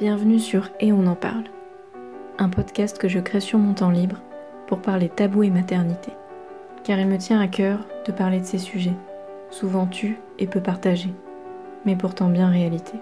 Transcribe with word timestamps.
Bienvenue 0.00 0.40
sur 0.40 0.70
Et 0.80 0.92
on 0.92 1.06
en 1.06 1.14
parle, 1.14 1.44
un 2.38 2.48
podcast 2.48 2.98
que 2.98 3.06
je 3.06 3.20
crée 3.20 3.38
sur 3.38 3.60
mon 3.60 3.74
temps 3.74 3.92
libre 3.92 4.16
pour 4.66 4.82
parler 4.82 5.08
tabou 5.08 5.44
et 5.44 5.50
maternité, 5.50 6.10
car 6.82 6.98
il 6.98 7.06
me 7.06 7.16
tient 7.16 7.40
à 7.40 7.46
cœur 7.46 7.78
de 8.04 8.10
parler 8.10 8.40
de 8.40 8.44
ces 8.44 8.58
sujets, 8.58 8.96
souvent 9.50 9.86
tus 9.86 10.18
et 10.40 10.48
peu 10.48 10.60
partagés, 10.60 11.14
mais 11.84 11.94
pourtant 11.94 12.28
bien 12.28 12.48
réalité. 12.48 12.94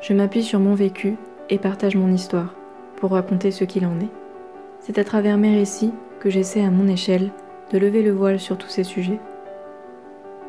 Je 0.00 0.14
m'appuie 0.14 0.44
sur 0.44 0.60
mon 0.60 0.76
vécu 0.76 1.16
et 1.50 1.58
partage 1.58 1.96
mon 1.96 2.12
histoire 2.12 2.54
pour 2.98 3.10
raconter 3.10 3.50
ce 3.50 3.64
qu'il 3.64 3.84
en 3.84 3.98
est. 3.98 4.12
C'est 4.78 4.98
à 4.98 5.04
travers 5.04 5.38
mes 5.38 5.56
récits 5.56 5.92
que 6.20 6.30
j'essaie 6.30 6.62
à 6.62 6.70
mon 6.70 6.86
échelle 6.86 7.32
de 7.72 7.78
lever 7.78 8.04
le 8.04 8.12
voile 8.12 8.38
sur 8.38 8.56
tous 8.56 8.68
ces 8.68 8.84
sujets. 8.84 9.18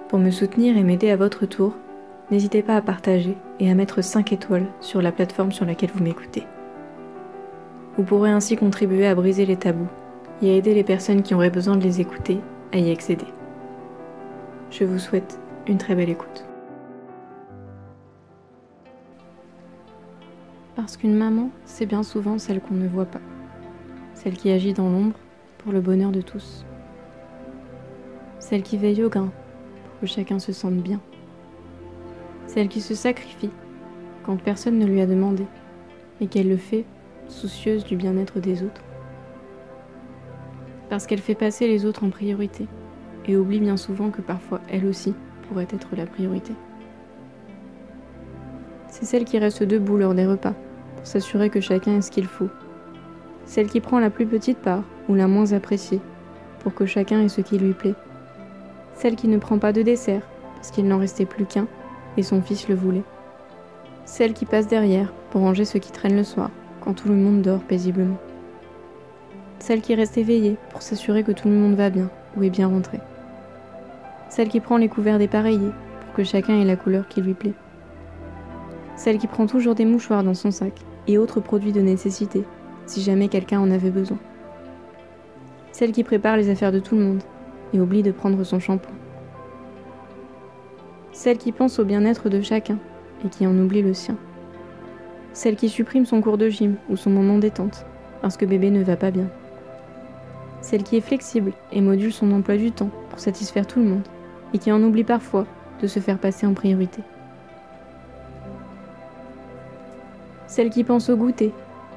Pour 0.07 0.19
me 0.19 0.29
soutenir 0.29 0.77
et 0.77 0.83
m'aider 0.83 1.09
à 1.09 1.17
votre 1.17 1.47
tour, 1.47 1.73
n'hésitez 2.29 2.61
pas 2.61 2.75
à 2.75 2.81
partager 2.83 3.35
et 3.59 3.71
à 3.71 3.75
mettre 3.75 4.03
5 4.03 4.31
étoiles 4.33 4.67
sur 4.81 5.01
la 5.01 5.11
plateforme 5.11 5.51
sur 5.51 5.65
laquelle 5.65 5.91
vous 5.93 6.03
m'écoutez. 6.03 6.45
Vous 7.97 8.03
pourrez 8.03 8.29
ainsi 8.29 8.55
contribuer 8.55 9.07
à 9.07 9.15
briser 9.15 9.45
les 9.45 9.57
tabous 9.57 9.87
et 10.41 10.51
à 10.51 10.53
aider 10.53 10.73
les 10.73 10.83
personnes 10.83 11.23
qui 11.23 11.33
auraient 11.33 11.49
besoin 11.49 11.75
de 11.75 11.83
les 11.83 11.99
écouter 11.99 12.39
à 12.71 12.77
y 12.77 12.91
accéder. 12.91 13.25
Je 14.69 14.83
vous 14.83 14.99
souhaite 14.99 15.39
une 15.67 15.77
très 15.77 15.95
belle 15.95 16.09
écoute. 16.09 16.45
Parce 20.75 20.95
qu'une 20.95 21.15
maman, 21.15 21.49
c'est 21.65 21.87
bien 21.87 22.03
souvent 22.03 22.37
celle 22.37 22.61
qu'on 22.61 22.75
ne 22.75 22.87
voit 22.87 23.05
pas, 23.05 23.21
celle 24.13 24.37
qui 24.37 24.51
agit 24.51 24.73
dans 24.73 24.89
l'ombre 24.89 25.15
pour 25.57 25.71
le 25.71 25.81
bonheur 25.81 26.11
de 26.11 26.21
tous, 26.21 26.65
celle 28.37 28.61
qui 28.61 28.77
veille 28.77 29.03
au 29.03 29.09
grain 29.09 29.31
pour 29.83 30.01
que 30.01 30.05
chacun 30.05 30.37
se 30.37 30.53
sente 30.53 30.75
bien, 30.75 31.01
celle 32.47 32.69
qui 32.69 32.81
se 32.81 32.95
sacrifie 32.95 33.51
quand 34.23 34.37
personne 34.37 34.79
ne 34.79 34.85
lui 34.85 35.01
a 35.01 35.05
demandé 35.05 35.45
et 36.19 36.27
qu'elle 36.27 36.49
le 36.49 36.57
fait 36.57 36.85
soucieuse 37.27 37.83
du 37.83 37.95
bien-être 37.95 38.39
des 38.39 38.63
autres. 38.63 38.81
Parce 40.89 41.05
qu'elle 41.05 41.19
fait 41.19 41.35
passer 41.35 41.67
les 41.67 41.85
autres 41.85 42.03
en 42.03 42.09
priorité 42.09 42.67
et 43.25 43.37
oublie 43.37 43.59
bien 43.59 43.77
souvent 43.77 44.09
que 44.09 44.21
parfois 44.21 44.61
elle 44.69 44.85
aussi 44.85 45.13
pourrait 45.47 45.67
être 45.69 45.89
la 45.95 46.05
priorité. 46.05 46.53
C'est 48.89 49.05
celle 49.05 49.25
qui 49.25 49.37
reste 49.37 49.63
debout 49.63 49.97
lors 49.97 50.15
des 50.15 50.25
repas 50.25 50.53
pour 50.95 51.05
s'assurer 51.05 51.49
que 51.49 51.61
chacun 51.61 51.97
ait 51.97 52.01
ce 52.01 52.11
qu'il 52.11 52.25
faut. 52.25 52.49
Celle 53.45 53.67
qui 53.67 53.79
prend 53.79 53.99
la 53.99 54.09
plus 54.09 54.25
petite 54.25 54.57
part 54.57 54.83
ou 55.07 55.15
la 55.15 55.27
moins 55.27 55.53
appréciée 55.53 56.01
pour 56.59 56.73
que 56.73 56.85
chacun 56.85 57.21
ait 57.21 57.29
ce 57.29 57.41
qui 57.41 57.57
lui 57.57 57.73
plaît. 57.73 57.95
Celle 58.93 59.15
qui 59.15 59.27
ne 59.27 59.37
prend 59.37 59.59
pas 59.59 59.73
de 59.73 59.81
dessert 59.81 60.23
parce 60.55 60.71
qu'il 60.71 60.87
n'en 60.87 60.97
restait 60.97 61.25
plus 61.25 61.45
qu'un 61.45 61.67
et 62.17 62.23
son 62.23 62.41
fils 62.41 62.67
le 62.67 62.75
voulait. 62.75 63.03
Celle 64.05 64.33
qui 64.33 64.45
passe 64.45 64.67
derrière 64.67 65.13
pour 65.31 65.41
ranger 65.41 65.65
ce 65.65 65.77
qui 65.77 65.91
traîne 65.91 66.15
le 66.15 66.23
soir 66.23 66.49
quand 66.81 66.93
tout 66.93 67.07
le 67.07 67.15
monde 67.15 67.41
dort 67.41 67.61
paisiblement. 67.61 68.17
Celle 69.59 69.81
qui 69.81 69.95
reste 69.95 70.17
éveillée 70.17 70.57
pour 70.69 70.81
s'assurer 70.81 71.23
que 71.23 71.31
tout 71.31 71.47
le 71.47 71.55
monde 71.55 71.75
va 71.75 71.89
bien 71.89 72.09
ou 72.35 72.43
est 72.43 72.49
bien 72.49 72.67
rentré. 72.67 72.99
Celle 74.29 74.49
qui 74.49 74.59
prend 74.59 74.77
les 74.77 74.89
couverts 74.89 75.19
dépareillés 75.19 75.71
pour 76.01 76.13
que 76.15 76.23
chacun 76.23 76.59
ait 76.59 76.65
la 76.65 76.75
couleur 76.75 77.07
qui 77.07 77.21
lui 77.21 77.33
plaît. 77.33 77.53
Celle 78.95 79.17
qui 79.17 79.27
prend 79.27 79.45
toujours 79.45 79.75
des 79.75 79.85
mouchoirs 79.85 80.23
dans 80.23 80.33
son 80.33 80.51
sac 80.51 80.73
et 81.07 81.17
autres 81.17 81.39
produits 81.39 81.71
de 81.71 81.81
nécessité 81.81 82.43
si 82.85 83.01
jamais 83.01 83.27
quelqu'un 83.27 83.59
en 83.59 83.71
avait 83.71 83.91
besoin. 83.91 84.17
Celle 85.71 85.91
qui 85.91 86.03
prépare 86.03 86.37
les 86.37 86.49
affaires 86.49 86.71
de 86.71 86.79
tout 86.79 86.95
le 86.95 87.03
monde 87.03 87.23
et 87.73 87.79
oublie 87.79 88.03
de 88.03 88.11
prendre 88.11 88.43
son 88.43 88.59
shampoing. 88.59 88.95
Celle 91.17 91.39
qui 91.39 91.51
pense 91.51 91.79
au 91.79 91.83
bien-être 91.83 92.29
de 92.29 92.41
chacun 92.41 92.77
et 93.25 93.29
qui 93.29 93.47
en 93.47 93.57
oublie 93.57 93.81
le 93.81 93.95
sien. 93.95 94.15
Celle 95.33 95.55
qui 95.55 95.67
supprime 95.67 96.05
son 96.05 96.21
cours 96.21 96.37
de 96.37 96.47
gym 96.47 96.75
ou 96.91 96.95
son 96.95 97.09
moment 97.09 97.39
détente 97.39 97.87
parce 98.21 98.37
que 98.37 98.45
bébé 98.45 98.69
ne 98.69 98.83
va 98.83 98.97
pas 98.97 99.09
bien. 99.09 99.27
Celle 100.61 100.83
qui 100.83 100.95
est 100.95 101.01
flexible 101.01 101.53
et 101.71 101.81
module 101.81 102.13
son 102.13 102.31
emploi 102.33 102.55
du 102.55 102.71
temps 102.71 102.91
pour 103.09 103.17
satisfaire 103.17 103.65
tout 103.65 103.79
le 103.79 103.87
monde 103.87 104.07
et 104.53 104.59
qui 104.59 104.71
en 104.71 104.83
oublie 104.83 105.03
parfois 105.03 105.47
de 105.81 105.87
se 105.87 105.99
faire 105.99 106.19
passer 106.19 106.45
en 106.45 106.53
priorité. 106.53 107.01
Celle 110.45 110.69
qui 110.69 110.83
pense 110.83 111.09
au 111.09 111.17
goûter 111.17 111.51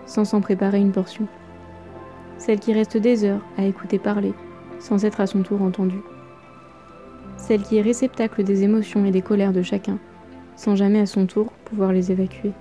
sans 0.06 0.25
s'en 0.25 0.41
préparer 0.41 0.78
une 0.78 0.92
portion. 0.92 1.26
Celle 2.38 2.59
qui 2.59 2.72
reste 2.72 2.97
des 2.97 3.26
heures 3.26 3.44
à 3.59 3.64
écouter 3.64 3.98
parler 3.98 4.32
sans 4.78 5.04
être 5.04 5.20
à 5.20 5.26
son 5.26 5.42
tour 5.42 5.60
entendue. 5.60 6.00
Celle 7.40 7.62
qui 7.62 7.78
est 7.78 7.82
réceptacle 7.82 8.44
des 8.44 8.62
émotions 8.62 9.04
et 9.04 9.10
des 9.10 9.22
colères 9.22 9.52
de 9.52 9.62
chacun 9.62 9.98
sans 10.60 10.76
jamais 10.76 11.00
à 11.00 11.06
son 11.06 11.24
tour 11.24 11.52
pouvoir 11.64 11.90
les 11.90 12.12
évacuer. 12.12 12.52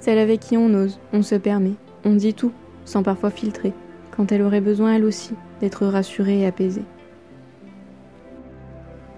Celle 0.00 0.18
avec 0.18 0.40
qui 0.40 0.56
on 0.56 0.74
ose, 0.74 0.98
on 1.12 1.22
se 1.22 1.36
permet, 1.36 1.74
on 2.04 2.14
dit 2.14 2.34
tout 2.34 2.50
sans 2.84 3.04
parfois 3.04 3.30
filtrer 3.30 3.72
quand 4.10 4.32
elle 4.32 4.42
aurait 4.42 4.60
besoin 4.60 4.94
elle 4.94 5.04
aussi 5.04 5.34
d'être 5.60 5.86
rassurée 5.86 6.40
et 6.40 6.46
apaisée. 6.46 6.84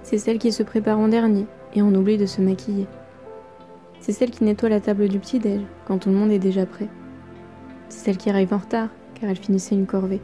C'est 0.03 0.19
celle 0.19 0.39
qui 0.39 0.53
se 0.53 0.63
prépare 0.63 0.99
en 0.99 1.09
dernier 1.09 1.47
et 1.75 1.81
on 1.81 1.95
oublie 1.95 2.19
de 2.19 2.27
se 2.27 2.43
maquiller. 2.43 2.87
C'est 4.01 4.13
celle 4.13 4.31
qui 4.31 4.45
nettoie 4.45 4.69
la 4.69 4.81
table 4.81 5.09
du 5.09 5.19
petit-déj 5.19 5.63
quand 5.87 5.97
tout 5.97 6.11
le 6.11 6.17
monde 6.17 6.31
est 6.31 6.39
déjà 6.39 6.67
prêt. 6.67 6.89
C'est 7.89 8.05
celle 8.05 8.19
qui 8.19 8.29
arrive 8.29 8.53
en 8.53 8.59
retard 8.59 8.91
car 9.15 9.31
elle 9.31 9.37
finissait 9.37 9.75
une 9.75 9.87
corvée. 9.87 10.21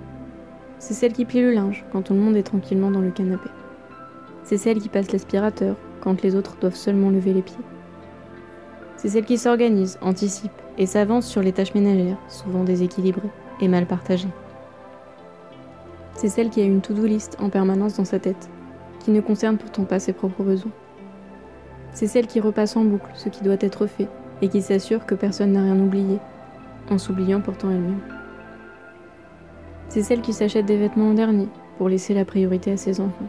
C'est 0.81 0.95
celle 0.95 1.13
qui 1.13 1.27
plie 1.27 1.43
le 1.43 1.53
linge 1.53 1.85
quand 1.93 2.01
tout 2.01 2.15
le 2.15 2.21
monde 2.21 2.37
est 2.37 2.43
tranquillement 2.43 2.91
dans 2.91 3.03
le 3.03 3.11
canapé. 3.11 3.51
C'est 4.45 4.57
celle 4.57 4.79
qui 4.79 4.89
passe 4.89 5.13
l'aspirateur 5.13 5.77
quand 6.01 6.23
les 6.23 6.35
autres 6.35 6.57
doivent 6.59 6.75
seulement 6.75 7.11
lever 7.11 7.35
les 7.35 7.43
pieds. 7.43 7.63
C'est 8.97 9.11
celle 9.11 9.27
qui 9.27 9.37
s'organise, 9.37 9.99
anticipe 10.01 10.51
et 10.79 10.87
s'avance 10.87 11.27
sur 11.27 11.43
les 11.43 11.53
tâches 11.53 11.75
ménagères, 11.75 12.17
souvent 12.29 12.65
déséquilibrées 12.65 13.29
et 13.61 13.69
mal 13.69 13.85
partagées. 13.85 14.31
C'est 16.15 16.31
celle 16.31 16.49
qui 16.49 16.63
a 16.63 16.65
une 16.65 16.81
to-do 16.81 17.05
list 17.05 17.37
en 17.41 17.51
permanence 17.51 17.99
dans 17.99 18.07
sa 18.07 18.19
tête, 18.19 18.49
qui 19.01 19.11
ne 19.11 19.21
concerne 19.21 19.59
pourtant 19.59 19.85
pas 19.85 19.99
ses 19.99 20.15
propres 20.15 20.43
besoins. 20.43 20.73
C'est 21.93 22.07
celle 22.07 22.27
qui 22.27 22.41
repasse 22.41 22.77
en 22.77 22.85
boucle 22.85 23.11
ce 23.15 23.29
qui 23.29 23.45
doit 23.45 23.57
être 23.61 23.87
fait 23.87 24.09
et 24.41 24.49
qui 24.49 24.63
s'assure 24.63 25.05
que 25.05 25.15
personne 25.15 25.53
n'a 25.53 25.63
rien 25.63 25.79
oublié, 25.79 26.19
en 26.89 26.97
s'oubliant 26.97 27.43
pourtant 27.43 27.71
elle-même. 27.71 28.20
C'est 29.91 30.03
celle 30.03 30.23
qui 30.23 30.33
s'achète 30.33 30.65
des 30.65 30.79
vêtements 30.79 31.11
en 31.11 31.15
dernier 31.15 31.49
pour 31.77 31.91
laisser 31.91 32.15
la 32.15 32.25
priorité 32.25 32.73
à 32.73 32.79
ses 32.79 32.99
enfants. 33.01 33.29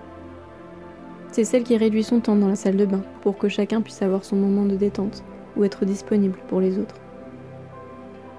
C'est 1.34 1.44
celle 1.44 1.64
qui 1.64 1.76
réduit 1.76 2.04
son 2.04 2.22
temps 2.22 2.38
dans 2.38 2.48
la 2.48 2.56
salle 2.56 2.78
de 2.78 2.86
bain 2.86 3.02
pour 3.20 3.38
que 3.38 3.50
chacun 3.50 3.82
puisse 3.82 4.02
avoir 4.02 4.24
son 4.24 4.38
moment 4.38 4.64
de 4.64 4.78
détente 4.78 5.26
ou 5.58 5.66
être 5.66 5.84
disponible 5.84 6.40
pour 6.48 6.62
les 6.62 6.80
autres. 6.80 6.96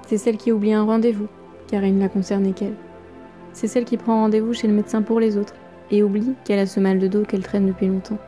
C'est 0.06 0.16
celle 0.16 0.38
qui 0.38 0.52
oublie 0.52 0.72
un 0.72 0.84
rendez-vous 0.84 1.28
car 1.68 1.84
il 1.84 1.94
ne 1.94 2.00
la 2.00 2.08
concerne 2.08 2.54
qu'elle. 2.54 2.76
C'est 3.52 3.68
celle 3.68 3.84
qui 3.84 3.98
prend 3.98 4.22
rendez-vous 4.22 4.54
chez 4.54 4.68
le 4.68 4.74
médecin 4.74 5.02
pour 5.02 5.20
les 5.20 5.36
autres 5.36 5.54
et 5.90 6.02
oublie 6.02 6.32
qu'elle 6.46 6.58
a 6.58 6.66
ce 6.66 6.80
mal 6.80 6.98
de 6.98 7.08
dos 7.08 7.24
qu'elle 7.24 7.42
traîne 7.42 7.66
depuis 7.66 7.88
longtemps 7.88 8.18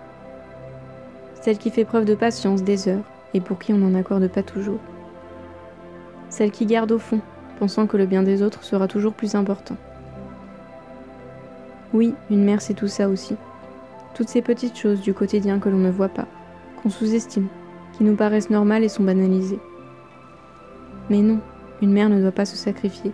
celle 1.45 1.59
qui 1.59 1.69
fait 1.69 1.85
preuve 1.85 2.07
de 2.07 2.15
patience 2.15 2.63
des 2.63 2.89
heures 2.89 3.05
et 3.35 3.41
pour 3.43 3.59
qui 3.59 3.75
on 3.75 3.77
n'en 3.77 3.93
accorde 3.95 4.27
pas 4.29 4.43
toujours. 4.43 4.79
Celle 6.31 6.51
qui 6.51 6.65
garde 6.65 6.91
au 6.91 6.99
fond, 6.99 7.21
pensant 7.59 7.87
que 7.87 7.97
le 7.97 8.07
bien 8.07 8.23
des 8.23 8.43
autres 8.43 8.65
sera 8.65 8.89
toujours 8.89 9.15
plus 9.15 9.35
important. 9.35 9.77
Oui, 11.93 12.15
une 12.31 12.45
mère 12.45 12.61
c'est 12.61 12.75
tout 12.75 12.89
ça 12.89 13.09
aussi. 13.09 13.37
Toutes 14.15 14.29
ces 14.29 14.43
petites 14.43 14.77
choses 14.77 15.01
du 15.01 15.15
quotidien 15.15 15.59
que 15.59 15.69
l'on 15.69 15.79
ne 15.79 15.91
voit 15.91 16.09
pas, 16.09 16.27
qu'on 16.83 16.91
sous-estime, 16.91 17.49
qui 17.97 18.05
nous 18.05 18.17
paraissent 18.17 18.51
normales 18.51 18.85
et 18.85 18.89
sont 18.89 19.05
banalisées. 19.05 19.61
Mais 21.11 21.21
non, 21.21 21.41
une 21.83 21.93
mère 21.93 22.09
ne 22.09 22.21
doit 22.21 22.33
pas 22.33 22.45
se 22.45 22.57
sacrifier. 22.57 23.13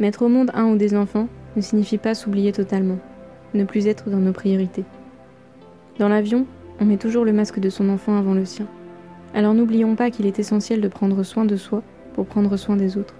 Mettre 0.00 0.22
au 0.22 0.28
monde 0.28 0.50
un 0.54 0.66
ou 0.66 0.76
des 0.76 0.96
enfants 0.96 1.28
ne 1.56 1.60
signifie 1.60 1.98
pas 1.98 2.14
s'oublier 2.14 2.52
totalement, 2.52 2.98
ne 3.54 3.64
plus 3.64 3.86
être 3.86 4.10
dans 4.10 4.18
nos 4.18 4.32
priorités. 4.32 4.84
Dans 5.98 6.08
l'avion, 6.08 6.46
on 6.80 6.84
met 6.84 6.96
toujours 6.96 7.24
le 7.24 7.32
masque 7.32 7.60
de 7.60 7.70
son 7.70 7.88
enfant 7.88 8.16
avant 8.16 8.34
le 8.34 8.44
sien. 8.44 8.66
Alors 9.34 9.54
n'oublions 9.54 9.94
pas 9.94 10.10
qu'il 10.10 10.26
est 10.26 10.38
essentiel 10.38 10.80
de 10.80 10.88
prendre 10.88 11.22
soin 11.22 11.44
de 11.44 11.56
soi 11.56 11.82
pour 12.14 12.26
prendre 12.26 12.56
soin 12.56 12.76
des 12.76 12.96
autres. 12.96 13.14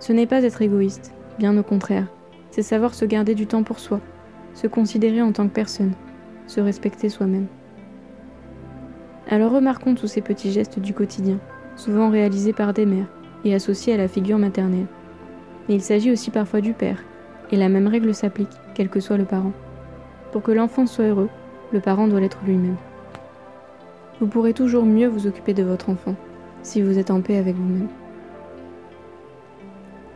Ce 0.00 0.12
n'est 0.12 0.26
pas 0.26 0.42
être 0.42 0.62
égoïste, 0.62 1.12
bien 1.38 1.56
au 1.56 1.62
contraire, 1.62 2.06
c'est 2.50 2.62
savoir 2.62 2.94
se 2.94 3.04
garder 3.04 3.34
du 3.34 3.46
temps 3.46 3.62
pour 3.62 3.78
soi, 3.78 4.00
se 4.54 4.66
considérer 4.66 5.22
en 5.22 5.32
tant 5.32 5.48
que 5.48 5.54
personne, 5.54 5.92
se 6.46 6.60
respecter 6.60 7.08
soi-même. 7.08 7.46
Alors 9.28 9.52
remarquons 9.52 9.94
tous 9.94 10.06
ces 10.06 10.22
petits 10.22 10.52
gestes 10.52 10.78
du 10.78 10.94
quotidien, 10.94 11.38
souvent 11.76 12.10
réalisés 12.10 12.52
par 12.52 12.72
des 12.72 12.86
mères 12.86 13.08
et 13.44 13.54
associés 13.54 13.94
à 13.94 13.98
la 13.98 14.08
figure 14.08 14.38
maternelle. 14.38 14.86
Mais 15.68 15.74
il 15.74 15.82
s'agit 15.82 16.10
aussi 16.10 16.30
parfois 16.30 16.60
du 16.60 16.72
père, 16.72 17.02
et 17.50 17.56
la 17.56 17.68
même 17.68 17.86
règle 17.86 18.14
s'applique, 18.14 18.48
quel 18.74 18.88
que 18.88 19.00
soit 19.00 19.18
le 19.18 19.24
parent. 19.24 19.52
Pour 20.32 20.42
que 20.42 20.52
l'enfant 20.52 20.86
soit 20.86 21.06
heureux, 21.06 21.28
le 21.72 21.80
parent 21.80 22.08
doit 22.08 22.20
l'être 22.20 22.40
lui-même. 22.46 22.76
Vous 24.20 24.26
pourrez 24.26 24.54
toujours 24.54 24.84
mieux 24.84 25.08
vous 25.08 25.26
occuper 25.26 25.54
de 25.54 25.62
votre 25.62 25.90
enfant 25.90 26.14
si 26.62 26.82
vous 26.82 26.98
êtes 26.98 27.10
en 27.10 27.20
paix 27.20 27.36
avec 27.36 27.56
vous-même. 27.56 27.88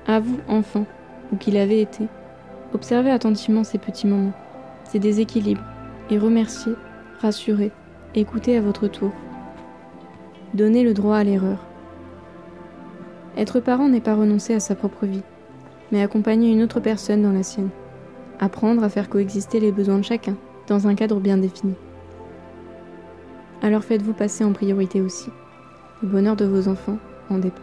À 0.07 0.21
vous, 0.21 0.39
enfant, 0.49 0.85
ou 1.33 1.37
qu'il 1.37 1.57
avait 1.57 1.81
été, 1.81 2.07
observez 2.75 3.11
attentivement 3.11 3.65
ces 3.65 3.79
petits 3.79 4.07
moments, 4.07 4.33
ces 4.85 4.99
déséquilibres, 4.99 5.65
et 6.11 6.19
remerciez, 6.19 6.73
rassurez, 7.21 7.71
écoutez 8.15 8.57
à 8.57 8.61
votre 8.61 8.89
tour. 8.89 9.13
donner 10.55 10.83
le 10.83 10.95
droit 10.95 11.17
à 11.17 11.25
l'erreur. 11.25 11.59
Être 13.37 13.61
parent 13.61 13.89
n'est 13.89 14.01
pas 14.01 14.15
renoncer 14.15 14.55
à 14.55 14.61
sa 14.61 14.75
propre 14.75 15.07
vie, 15.07 15.23
mais 15.91 16.03
accompagner 16.03 16.53
une 16.53 16.63
autre 16.63 16.81
personne 16.81 17.23
dans 17.23 17.33
la 17.33 17.43
sienne. 17.43 17.71
Apprendre 18.39 18.85
à 18.85 18.89
faire 18.89 19.09
coexister 19.09 19.61
les 19.61 19.73
besoins 19.73 19.99
de 19.99 20.05
chacun, 20.05 20.37
dans 20.67 20.87
un 20.89 20.95
cadre 20.95 21.21
bien 21.21 21.39
défini. 21.39 21.75
Alors 23.63 23.85
faites-vous 23.85 24.13
passer 24.13 24.45
en 24.45 24.53
priorité 24.53 25.01
aussi. 25.01 25.31
Le 26.03 26.09
bonheur 26.09 26.37
de 26.37 26.45
vos 26.45 26.69
enfants 26.69 26.99
en 27.31 27.39
dépend. 27.39 27.63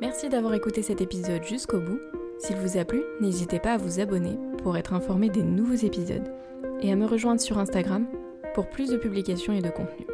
Merci 0.00 0.28
d'avoir 0.28 0.54
écouté 0.54 0.82
cet 0.82 1.00
épisode 1.00 1.44
jusqu'au 1.44 1.80
bout. 1.80 2.00
S'il 2.38 2.56
vous 2.56 2.78
a 2.78 2.84
plu, 2.84 3.02
n'hésitez 3.20 3.60
pas 3.60 3.74
à 3.74 3.76
vous 3.76 4.00
abonner 4.00 4.38
pour 4.62 4.76
être 4.76 4.94
informé 4.94 5.28
des 5.28 5.42
nouveaux 5.42 5.74
épisodes 5.74 6.32
et 6.80 6.90
à 6.90 6.96
me 6.96 7.06
rejoindre 7.06 7.40
sur 7.40 7.58
Instagram 7.58 8.06
pour 8.54 8.68
plus 8.68 8.90
de 8.90 8.96
publications 8.96 9.52
et 9.52 9.62
de 9.62 9.70
contenu. 9.70 10.06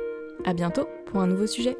À 0.45 0.53
bientôt 0.53 0.87
pour 1.07 1.21
un 1.21 1.27
nouveau 1.27 1.47
sujet. 1.47 1.77